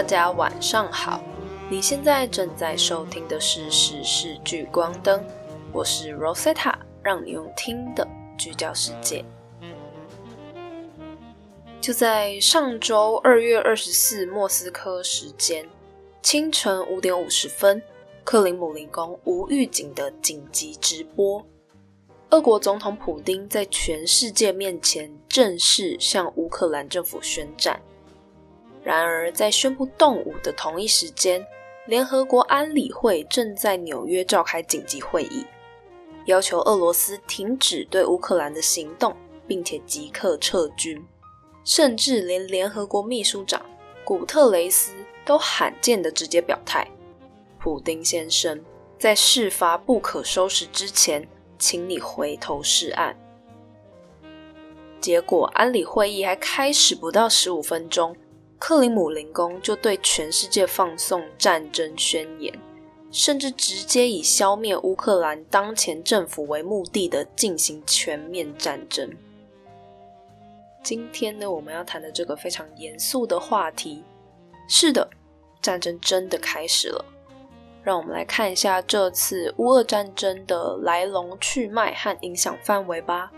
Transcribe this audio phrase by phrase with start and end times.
[0.00, 1.22] 大家晚上好，
[1.68, 5.20] 你现在正在收听的是《时事聚光灯》，
[5.74, 6.72] 我是 Rosetta，
[7.02, 8.08] 让你用听的
[8.38, 9.22] 聚焦世界。
[11.82, 15.68] 就在上周二月二十四莫斯科时间
[16.22, 17.82] 清晨五点五十分，
[18.24, 21.44] 克林姆林宫无预警的紧急直播，
[22.30, 27.78] 俄国总统普丁在全世界面前正式向乌克兰政府宣战。
[28.82, 31.46] 然而，在宣布动武的同一时间，
[31.86, 35.44] 联合国安理会正在纽约召开紧急会议，
[36.24, 39.14] 要求俄罗斯停止对乌克兰的行动，
[39.46, 41.04] 并且即刻撤军。
[41.62, 43.60] 甚至连联合国秘书长
[44.02, 44.94] 古特雷斯
[45.26, 46.88] 都罕见的直接表态
[47.60, 48.58] ：“普丁先生，
[48.98, 53.14] 在事发不可收拾之前，请你回头是岸。”
[55.00, 58.16] 结果，安理会议还开始不到十五分钟。
[58.60, 62.52] 克里姆林宫就对全世界放送战争宣言，
[63.10, 69.10] 甚至直接以消灭乌克兰当前政府为目的的进行全面战争。
[70.84, 74.04] 今天呢，我们要谈的这个非常严肃的话题，
[74.68, 75.08] 是的，
[75.62, 77.02] 战争真的开始了。
[77.82, 83.32] 让我们来看一下这次乌俄战争的来龙去脉和影响范围吧。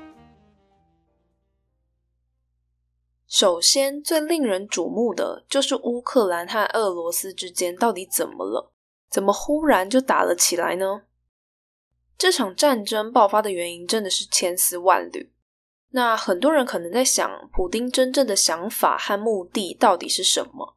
[3.33, 8.74] 首先，最令人瞩目的就是乌克兰和俄罗斯之间到底怎么了？
[9.11, 11.05] 怎么忽然就打了起来呢？
[12.19, 15.33] 这场战争爆发的原因真的是千丝万缕。
[15.92, 20.77] 那很多人可能在想，普丁真正的想法和目的到底是什么？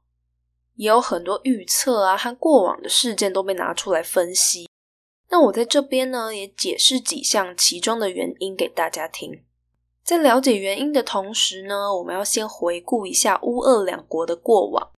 [0.75, 4.69] 也有很多预测啊和过往的事件都被拿出来分析。
[5.29, 9.43] 那我在这边呢，也解释几项其中的原因给大家听。
[10.05, 14.91] 在了解原因的同时呢，我们要先回顾一下乌俄两国的过往。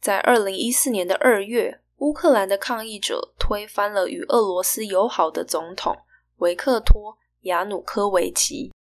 [0.00, 5.96] 在二零一四年的二月，乌克兰的抗议者推翻了与俄罗斯友好的总统
[6.38, 7.12] 维克托·
[7.42, 8.72] 亚努科维奇。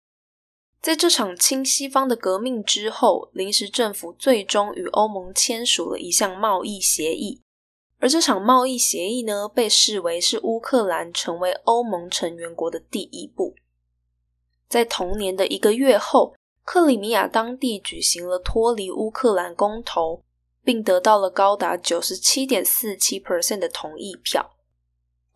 [0.81, 7.43] 在这场亲西方的革命之后，临时政府最终与欧盟签署了一项贸易协议，
[7.99, 13.55] 而这场贸易协议呢，被视为是乌克兰成为欧盟成员国的第一步。
[14.69, 16.35] 在同年的一个月后，
[16.65, 20.23] 克里米亚当地举行了脱离乌克兰公投，
[20.65, 24.57] 并得到了高达九十七点四七 percent 的同意票。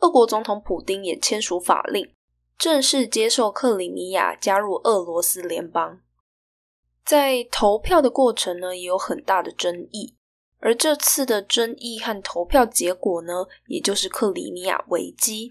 [0.00, 2.12] 俄国总统普丁也签署法令，
[2.58, 6.00] 正式接受克里米亚加入俄罗斯联邦。
[7.04, 10.16] 在投票的过程呢，也有很大的争议，
[10.58, 15.50] 而这次的争议和投票结果呢，也就是克里米亚危机。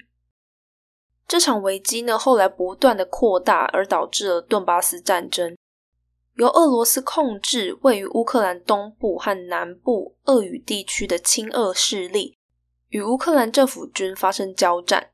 [1.30, 5.56] 这场危机呢，后来不断的扩大，而导致了顿巴斯战争，
[6.38, 12.36] 由俄罗斯控制位于乌克兰东部和南部俄语地区的亲俄势力，
[12.88, 15.12] 与乌克兰政府军发生交战。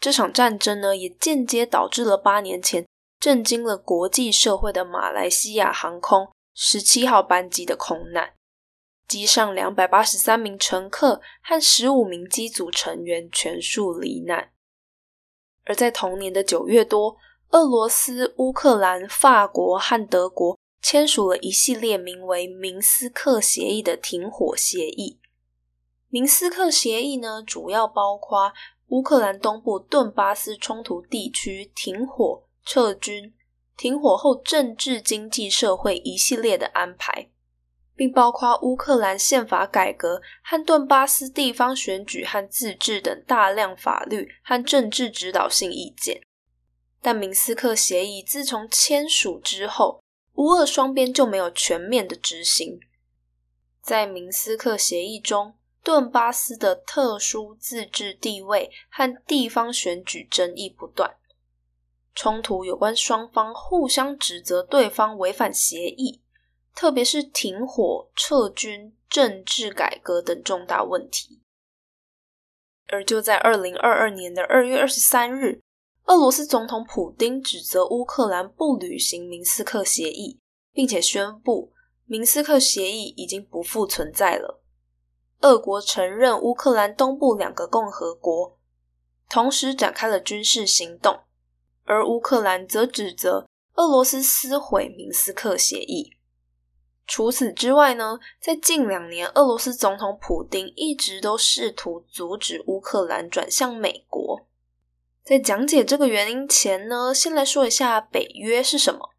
[0.00, 2.86] 这场战争呢，也间接导致了八年前
[3.20, 8.32] 震惊了国际社会的马来西亚航空十七号班机的空难，
[9.06, 14.51] 机上两百八十三名乘客和十五名机组成员全数罹难。
[15.64, 17.16] 而在同年的九月多，
[17.50, 25.20] 俄罗斯、乌克兰、法国和德国签署了一系列名为《明斯克协议》的停火协议。
[26.08, 28.52] 明斯克协议呢，主要包括
[28.88, 33.32] 乌克兰东部顿巴斯冲突地区停火、撤军、
[33.76, 37.30] 停火后政治、经济、社会一系列的安排。
[37.94, 46.20] 并包括乌克兰宪法改革和顿巴斯地方选举和自治等大量法律和政治指导性意见。
[47.00, 50.02] 但明斯克协议自从签署之后，
[50.34, 52.78] 乌俄双边就没有全面的执行。
[53.82, 61.16] 在明斯克协议中，顿巴斯的特殊自治地位和地方选举争议不断，
[62.14, 66.22] 冲突有关双方互相指责对方违反协议。
[66.74, 71.40] 特别是停火、撤军、政治改革等重大问题。
[72.88, 75.60] 而就在二零二二年的二月二十三日，
[76.06, 80.38] 俄罗斯总统普丁指责乌克兰不履行明斯克协议，
[80.72, 81.72] 并且宣布
[82.04, 84.62] 明斯克协议已经不复存在了。
[85.40, 88.58] 俄国承认乌克兰东部两个共和国，
[89.28, 91.20] 同时展开了军事行动，
[91.84, 96.16] 而乌克兰则指责俄罗斯撕毁明斯克协议。
[97.06, 104.46] 除此之外呢，在近两年，俄罗斯总统普丁一直都试图阻止乌克兰转向美国。
[105.24, 109.10] 在讲解这个原因前呢，先来说一下北约是什么。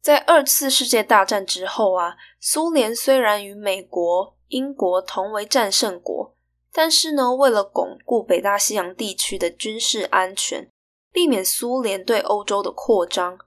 [0.00, 6.34] 在二次世界大战之后啊，苏联虽然与美国、英国同为战胜国，
[6.72, 10.70] 但是呢，为了巩固北大西洋地区的军事安全，
[11.10, 13.38] 避免苏联对欧洲的扩张，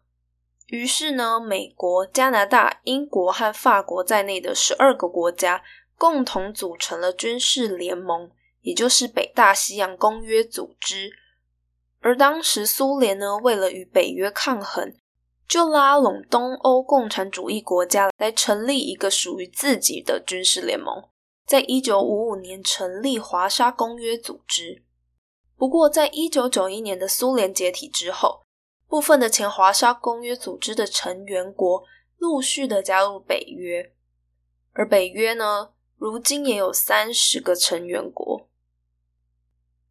[0.68, 5.64] 于是呢，美国、加拿大、英国和法国在内的十二个国家
[5.98, 8.30] 共同组成了军事联盟，
[8.62, 11.12] 也就是北大西洋公约组织。
[12.02, 14.94] 而当时苏联呢，为了与北约抗衡，
[15.48, 21.06] 就拉拢东欧共产主义国家来成立一个属于自己的军事联盟，
[21.46, 24.84] 在一九五五年成立华沙公约组织。
[25.56, 28.44] 不过，在一九九一年的苏联解体之后，
[28.88, 31.84] 部分的前华沙公约组织的成员国
[32.18, 33.94] 陆续的加入北约，
[34.72, 38.50] 而北约呢，如今也有三十个成员国。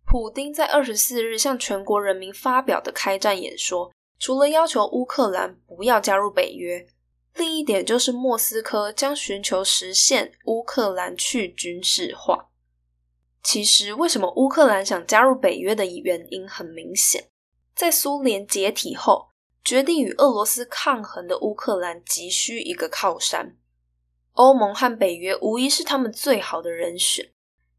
[0.04, 3.92] 普丁在二十四日向全国人民发表的开战演说。
[4.18, 6.86] 除了要求乌克兰不要加入北约，
[7.34, 12.48] 另一点就是莫斯科将寻求实现乌克兰去军事化。
[13.42, 17.28] 其实，为什么乌克兰想加入北约的原因很明显，
[17.76, 19.28] 在苏联解体后，
[19.62, 23.54] 决定与俄罗斯抗衡的乌克兰急需一个靠山，
[24.32, 27.30] 欧盟和北约无疑是他们最好的人选。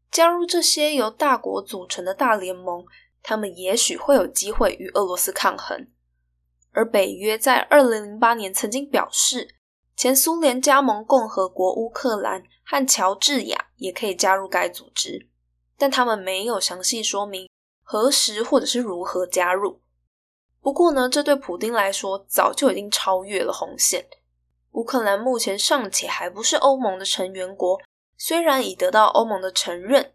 [0.08, 2.86] 加入这些由大国组成的大联盟，
[3.24, 5.88] 他们也许会有机会与俄罗斯抗衡。
[6.70, 9.56] 而北约在二零零八年曾经表示，
[9.96, 15.28] 前苏联加盟共和国乌克兰和乔治亚也可以加入该组织，
[15.76, 17.50] 但他们没有详细说明
[17.82, 19.80] 何时或者是如何加入。
[20.68, 24.06] 不过呢，这对普丁来说早就已经超越了红线。
[24.72, 27.80] 乌克兰目前尚且还不是欧盟的成员国，
[28.18, 30.12] 虽然已得到欧盟的承认，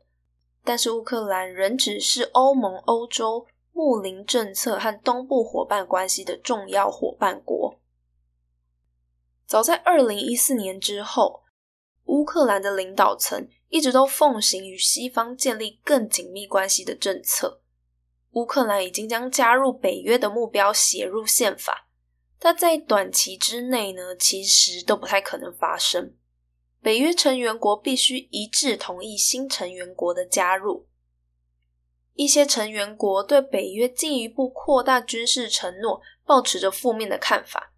[0.64, 3.48] 但是乌克兰仍只是欧盟欧洲。
[3.72, 7.80] 睦邻政策和东部伙伴关系的重要伙伴国。
[9.48, 11.42] 早在二零一四年之后，
[12.04, 17.63] 乌克兰的领导层一直都奉行与西方建立更紧密关系的政策。
[18.34, 21.88] 乌克兰已经将加入北约的目标写入宪法，
[22.38, 26.14] 但在短期之内呢，其实都不太可能发生。
[26.82, 30.88] 北约成员国必须一致同意新成员国的加入。
[32.16, 37.74] 一些成员国对北约进一步扩大军事承诺抱持着负面的看法，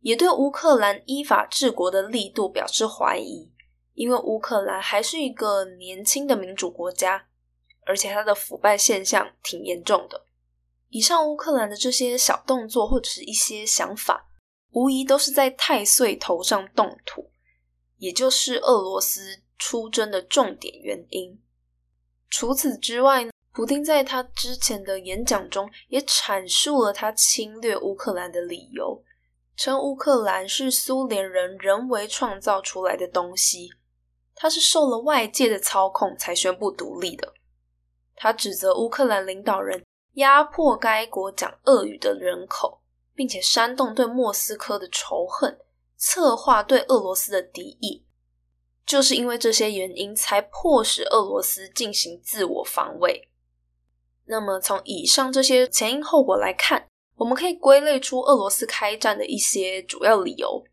[0.00, 3.52] 也对乌克兰依法治国的力度表示怀疑。
[3.94, 7.27] 因为乌克兰还是一个年轻的民主国家，
[7.88, 10.26] 而且它的腐败现象挺严重的。
[10.90, 14.28] 以上乌克兰的这些小动作或者是一些想法，
[14.72, 17.30] 无疑都是在太岁头上动土，
[17.96, 21.40] 也就是俄罗斯出征的重点原因。
[22.28, 23.32] 除此之外呢？
[23.54, 29.02] 普丁在他之前的演讲中也阐述了他侵略乌克兰的理由，
[29.56, 33.70] 称乌克兰是苏联人人为创造出来的东西，
[34.36, 37.34] 他是受了外界的操控才宣布独立的。
[38.20, 39.82] 他指责乌克兰领导人
[40.14, 42.80] 压迫该国讲俄语的人口，
[43.14, 45.56] 并且煽动对莫斯科的仇恨，
[45.96, 48.04] 策划对俄罗斯的敌意，
[48.84, 53.28] 就是因为这些原因，才迫使俄罗斯进行自我防卫。
[54.26, 60.64] 那么，从以上这些前因后果来看，我们可以归类出俄罗斯开战的一些主要理由。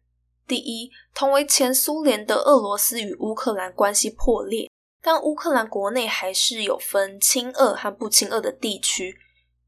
[0.48, 4.69] 第一，同为前苏联的俄罗斯与乌克兰关系破裂，
[5.05, 9.19] 但乌克兰国内还是有分亲俄和不亲俄的地区，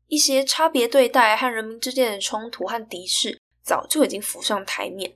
[0.08, 5.16] 一些差别对待和人民之间的冲突和敌视早就已经浮上台面。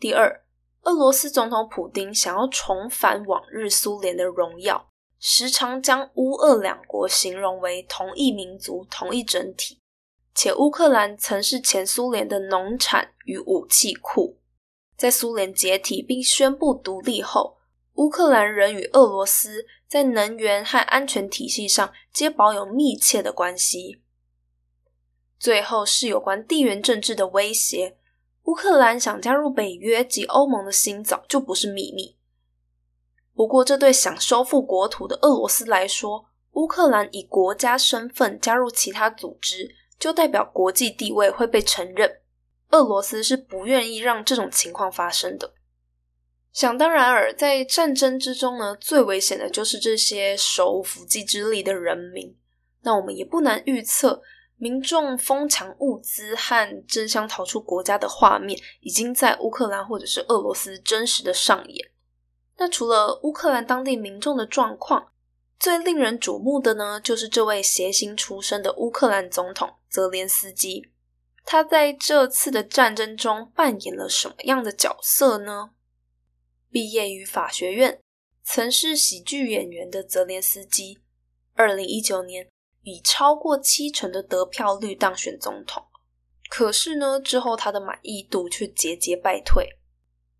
[0.00, 0.46] 第二，
[0.84, 4.88] 俄罗斯总统普丁想要重返往日苏联的荣耀。
[5.20, 9.78] 时常将乌俄两国形容为同一民族、同一整体，
[10.34, 14.38] 且乌克兰曾是前苏联的农产与武器库。
[14.96, 17.58] 在苏联解体并宣布独立后，
[17.94, 24.02] 乌克兰人与俄罗斯在能源和安全体系上皆保有密切的关系。
[25.38, 27.96] 最后是有关地缘政治的威胁，
[28.44, 32.16] 乌克兰想加入北约及欧盟的心早就不是秘密。
[33.34, 42.20] 不过，这对想收复国土的俄罗斯来说，乌克兰以国家身份加入其他组织，就代表国际地位会被承认。
[42.70, 45.53] 俄罗斯是不愿意让这种情况发生的。
[46.54, 52.32] 想当然尔，在战争之中呢，最危险的就是这些手无缚鸡之力的人民。
[52.82, 54.22] 那我们也不难预测，
[54.56, 61.90] 民众疯抢物资和争相逃出国家的画面，已经在乌克兰或者是俄罗斯真实的上演。
[62.56, 65.08] 那除了乌克兰当地民众的状况，
[65.58, 70.88] 最令人瞩目的呢，就是这位谐星出身的乌克兰总统泽连斯基。
[71.44, 75.70] 他在这次的战争中扮演了什么样的角色呢？
[76.74, 78.00] 毕业于法学院，
[78.42, 80.98] 曾是喜剧演员的泽连斯基，
[81.54, 82.48] 二零一九年
[82.82, 85.84] 以超过七成的得票率当选总统。
[86.50, 89.78] 可是呢，之后他的满意度却节节败退。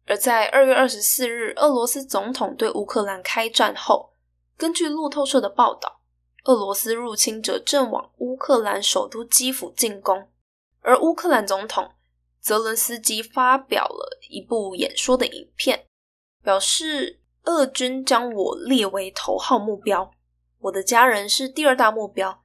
[0.07, 4.12] 而在二月二十四日，俄罗斯总统对乌克兰开战后，
[4.57, 6.00] 根据路透社的报道，
[6.47, 10.29] 俄罗斯入侵者正往乌克兰首都基辅进攻，
[10.81, 11.93] 而乌克兰总统
[12.41, 15.87] 泽伦斯基发表了一部演说的影片，
[16.45, 20.13] 表示俄军将我列为头号目标，
[20.61, 22.45] 我的家人是第二大目标。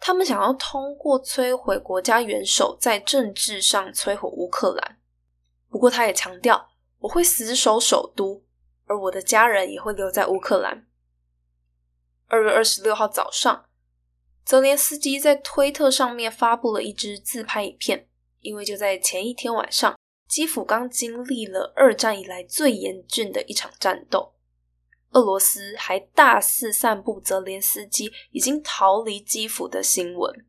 [0.00, 4.98] 他们想要通过摧毁国家元首，在政治上摧毁乌克兰。
[5.70, 8.42] 不过，他也强调，我会死守首都，
[8.86, 10.84] 而我的家人也会留在乌克兰。
[12.26, 13.66] 二月二十六号早上，
[14.44, 18.08] 泽连斯基在推特上面发布了一支自拍影片，
[18.40, 19.96] 因为就在前一天晚上，
[20.32, 24.32] 基辅刚经历了二战以来最严峻的一场战斗。
[25.10, 30.46] 俄罗斯还大肆散布泽连斯基已经逃离基辅的新闻。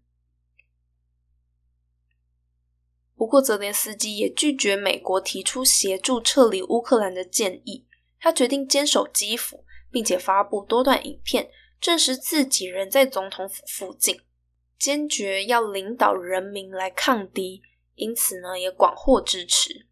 [3.17, 7.85] 不过，泽连斯基也拒绝美国提出协助撤离乌克兰的建议。
[8.21, 14.21] 他决定坚守基辅，并且发布多段影片，证实自己人在总统府附近，
[14.79, 17.61] 坚决要领导人民来抗敌。
[17.95, 19.87] 因此呢，也广获支持。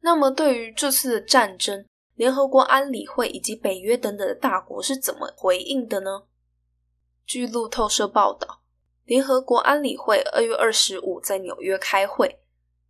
[0.00, 6.24] 那么，对于这次的战争，联合国安理会以及北约等等的大国是怎么回应的呢？
[7.24, 8.62] 据路透社报道，
[9.04, 12.40] 联合国安理会二月二十五在纽约开会，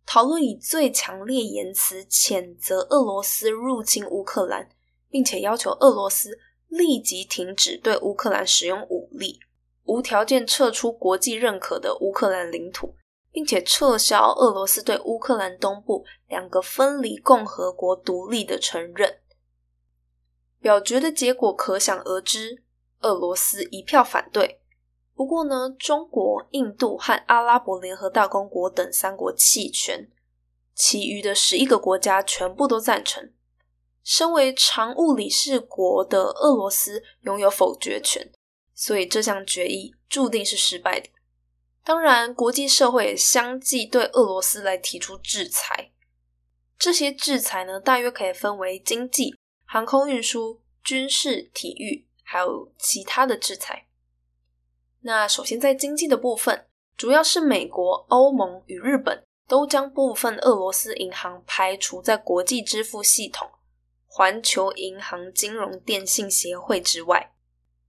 [0.05, 4.69] 讨论以最强烈言辞谴责俄罗斯入侵乌克兰，
[5.09, 9.39] 并且要求俄罗斯立即停止对乌克兰使用武力，
[9.83, 12.95] 无条件撤出国际认可的乌克兰领土。
[13.33, 19.19] 并且撤销俄罗斯对乌克兰东部两个分离共和国独立的承认。
[20.61, 22.63] 表决的结果可想而知，
[23.01, 24.61] 俄罗斯一票反对。
[25.15, 30.09] 不过呢，中国、印度和阿拉伯联合大公国等三国弃权，
[30.73, 33.33] 其余的十一个国家全部都赞成。
[34.03, 38.31] 身为常务理事国的俄罗斯拥有否决权，
[38.73, 41.09] 所以这项决议注定是失败的。
[41.83, 45.91] 当然，国际社会也相继对俄罗斯来提出制裁。
[46.79, 53.87] 这些制裁呢，大约可以分为经济、航空运输、军事、体育，还有其他的制裁。
[55.01, 63.49] 那首先在经济的部分，主要是美国、欧盟与日本都将部分俄罗斯银行排除在国际支付系统
[64.07, 67.33] 环球银行金融电信协会之外。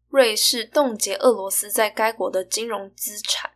[0.08, 3.53] 瑞士冻结俄罗斯在该国的金融资产。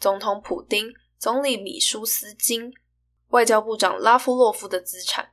[0.00, 2.72] 总统普丁、总理米舒斯金、
[3.28, 5.32] 外交部长拉夫洛夫的资产。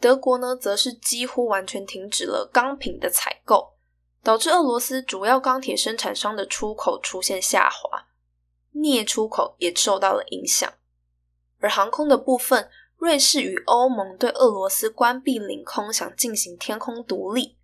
[0.00, 3.74] 德国呢，则是几乎完全停止了钢品的采购，
[4.24, 8.08] 导致俄罗斯主要钢铁生产商的出口出现下滑，
[8.72, 10.70] 镍出口也受到了影响。
[11.60, 17.56] 而航空的部分，瑞士与欧盟对俄罗斯关闭领空，想进行天空独立。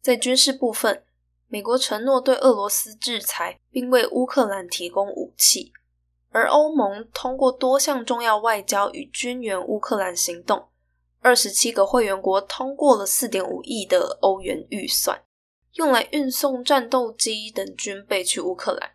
[0.00, 1.04] 在军事部分，
[1.52, 5.70] 美国承诺对俄罗斯制裁，并为乌克兰提供武器，
[6.30, 10.68] 而欧盟通过多项重要外交与军援乌克兰行动，
[11.20, 15.22] 二十七个会员国通过了四点五亿的欧元预算，
[15.74, 18.92] 用来运送战斗机等军备去乌克兰。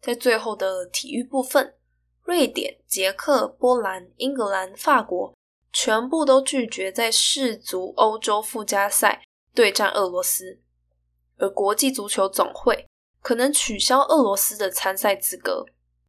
[0.00, 1.74] 在最后的体育部分，
[2.22, 5.34] 瑞典、捷克、波兰、英格兰、法国
[5.72, 10.60] 全部都拒绝在世足欧洲附加赛对战俄罗斯。
[11.36, 12.86] 而国际足球总会
[13.20, 15.64] 可能取消俄罗斯的参赛资格，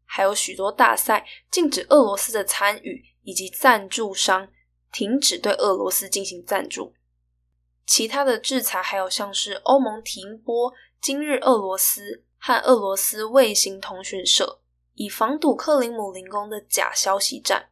[0.06, 4.48] 还有许多大赛禁止俄罗斯的参与，以及赞助商
[4.92, 6.94] 停止对俄罗斯进行赞助。
[7.86, 14.60] 其他的制裁还有像是欧盟停播今日俄罗斯和俄罗斯卫星通讯社，
[14.94, 17.70] 以防堵克林姆林宫的假消息战。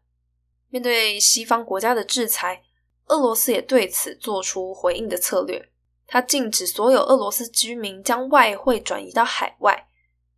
[0.70, 2.64] 面对西方国家的制裁，
[3.08, 5.70] 俄罗斯也对此做出回应的策略。
[6.06, 9.88] 他禁止所有俄罗斯居民将外汇转移到海外，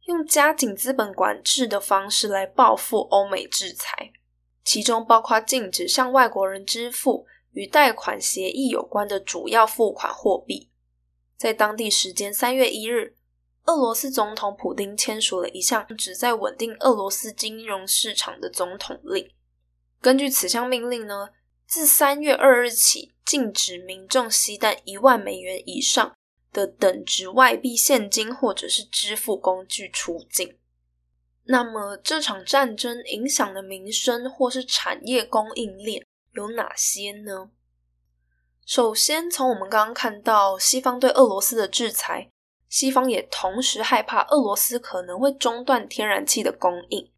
[0.06, 4.12] 用加紧资本管制的方式来报复欧美制裁，
[4.64, 10.70] 其中包括禁止向外国人支付与贷款协议有关的主要付款货币。
[11.38, 13.18] 在当地时间三月一日，
[13.66, 19.30] 俄罗斯总统普京签署了一项旨在稳定俄罗斯金融市场的总统令。
[20.00, 21.30] 根据此项命令呢？
[21.68, 26.16] 自三月二日起，禁止民众携带一万美元以上
[26.54, 30.58] 的等值外币现金或者是支付工具出境。
[31.46, 37.50] 那么，这场战争影响的民生或是产业供应链有哪些呢？
[38.66, 42.32] 首先，从我们刚刚看到西方对俄罗斯的制裁，
[42.68, 47.12] 西方也同时害怕俄罗斯可能会中断天然气的供应。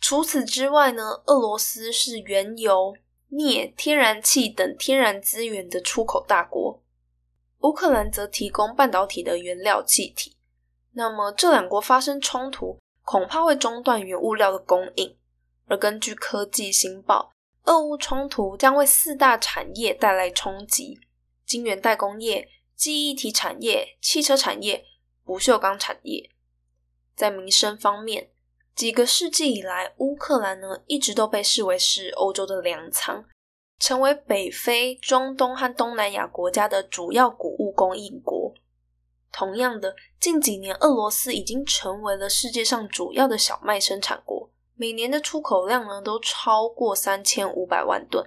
[0.00, 2.96] 除此之外呢，俄罗斯是原油、
[3.36, 6.82] 镍、天然气等天然资源的出口大国，
[7.60, 10.36] 乌克兰则提供半导体的原料气体。
[10.92, 15.16] 那么这两国发生冲突，恐怕会中断原物料的供应。
[15.66, 17.32] 而根据科技新报。
[17.64, 20.98] 俄乌冲突将为四大产业带来冲击：
[21.46, 24.84] 晶圆代工业、记忆体产业、汽车产业、
[25.22, 26.28] 不锈钢产业。
[27.14, 28.30] 在民生方面，
[28.74, 33.24] 几个世纪以来，乌克兰呢一直都被视为是欧洲的粮仓，
[33.78, 38.54] 成为北非、中东和东南亚国家的主要谷物供应国。
[39.30, 44.50] 同样的，近几年俄罗斯已经成为了世界上主要的小麦生产国。
[44.74, 48.24] 每年的出口量呢，都超过三千五百万吨，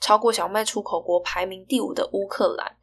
[0.00, 2.76] 超过小麦出口国排名第五的乌克兰。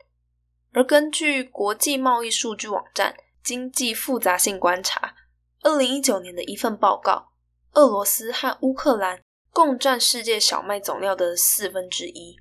[0.74, 5.16] 而根据国际贸易数据网站经济复杂性观察，
[5.66, 7.32] 二零一九年的一份报告，
[7.74, 9.20] 俄罗斯和乌克兰
[9.52, 12.38] 共占世界小麦总量的四分之一。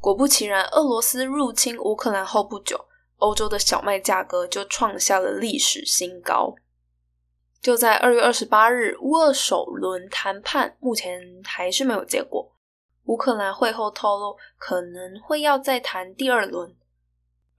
[0.00, 2.86] 果不其然，俄罗斯入侵乌克兰后不久，
[3.18, 6.56] 欧洲的小麦价格就创下了历史新高。
[7.60, 12.52] 就在二月二十八日，乌俄首轮谈判目前还是没有结果。
[13.04, 16.74] 乌克兰会后透露，可能会要再谈第二轮。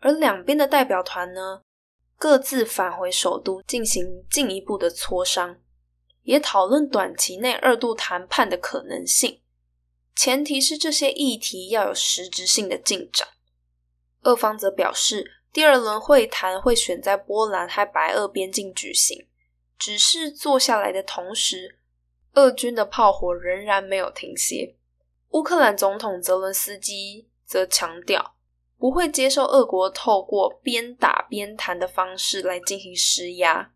[0.01, 1.61] 而两边的代表团呢，
[2.23, 5.59] 各自返回首都进行进一步的磋商，
[6.21, 9.41] 也讨论短期内二度谈判的可能性。
[10.15, 13.27] 前提是这些议题要有实质性的进展。
[14.21, 19.27] 俄方则表示，第二轮会谈会选在波兰和白俄边境举行。
[19.77, 21.77] 只是坐下来的同时，
[22.35, 24.77] 俄军的炮火仍然没有停歇。
[25.31, 28.37] 乌克兰总统泽伦斯基则强调，
[28.83, 33.71] 不会接受俄国透过边打边谈的方式来进行施压。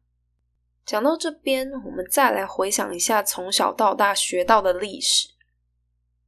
[0.85, 5.29] 讲到这边，我们再来回想一下从小到大学到的历史：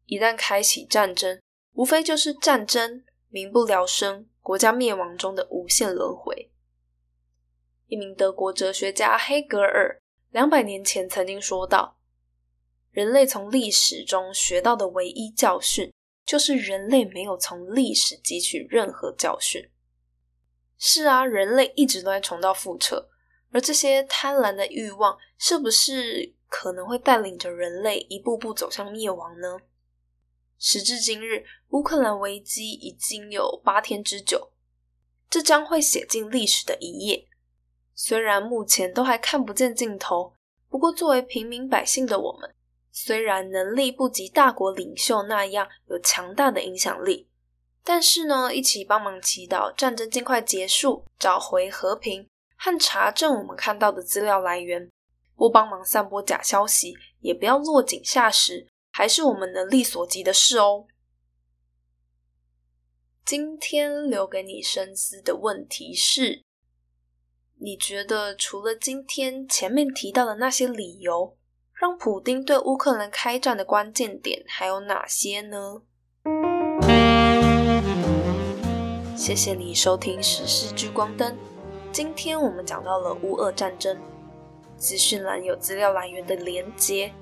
[0.06, 1.42] 一旦开启战争，
[1.74, 6.50] 无非就是战争、民不聊生、国家灭亡中的无限轮回。
[7.88, 11.98] 一名德国哲学家黑格尔两百年前曾经说道
[12.92, 15.92] ：“人类从历史中学到的唯一教训，
[16.30, 19.68] 就是人类没有从历史汲取任何教训。”
[20.78, 23.10] 是啊，人类一直都在重蹈覆辙，
[23.52, 29.58] 而这些贪婪的欲望，是不是可能会带领着人类一步步走向灭亡呢？
[30.60, 34.52] 时至今日，乌克兰危机已经有八天之久，
[35.32, 37.28] 这将会写进历史的一页。
[37.96, 40.36] 虽然目前都还看不见尽头，
[40.70, 42.54] 不过作为平民百姓的我们，
[43.02, 47.30] 虽然能力不及大国领袖那样有强大的影响力，
[47.82, 54.92] 但是呢，一起帮忙祈祷战争尽快结束，找回和平，和查证我们看到的资料来源，
[55.38, 60.86] 不帮忙散播假消息，也不要落井下石，还是我们能力所及的事哦。
[63.24, 66.44] 今天留给你深思的问题是。
[67.62, 71.38] 你觉得除了今天前面提到的那些理由，
[71.80, 75.82] 让普丁对乌克兰开战的关键点还有哪些呢？
[79.16, 81.32] 谢谢你收听《时事聚光灯》，
[81.94, 83.98] 今天我们讲到了乌俄战争，
[84.76, 87.14] 资讯栏有资料来源的连接。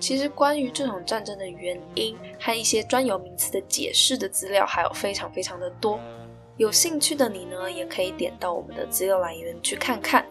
[0.00, 6.00] 其实关于这场战争的原因和一些专有名词的解释的资料还有非常非常的多。
[6.56, 10.26] 有兴趣的你呢，也可以点到我们的资料来源去看看。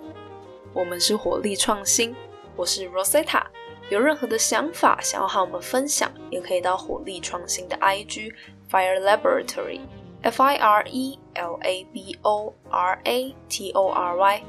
[0.74, 2.14] 我们是火力创新，
[2.60, 3.42] 我是 Rosetta。
[3.90, 8.34] 有任何的想法想要和我们分享，也可以到火力创新的 IG
[8.70, 9.80] Fire Laboratory
[10.24, 14.44] F I R E L A B O R A T O R Y，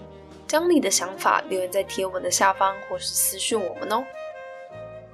[0.49, 4.05] 将你的想法留言在贴文的下方，或是私讯我们哦。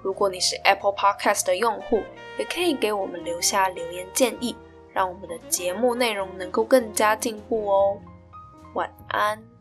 [0.01, 2.03] 如果你是 Apple Podcast 的用户，
[2.39, 4.57] 也可以给我们留下留言建议。
[4.95, 8.01] 让我们的节目内容能够更加进步哦。
[8.73, 9.56] 晚安。